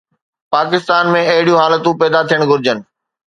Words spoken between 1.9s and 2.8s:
پيدا ٿيڻ گهرجن